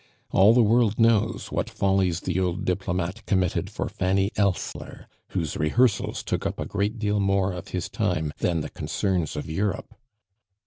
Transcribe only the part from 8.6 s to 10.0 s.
the concerns of Europe.